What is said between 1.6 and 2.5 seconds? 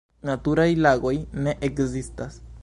ekzistas.